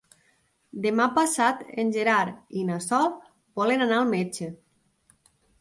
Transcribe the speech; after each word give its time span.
Demà 0.85 1.05
passat 1.17 1.61
en 1.83 1.93
Gerard 1.99 2.57
i 2.63 2.65
na 2.71 2.79
Sol 2.87 3.07
volen 3.63 3.89
anar 3.89 4.01
al 4.03 4.11
metge. 4.15 4.49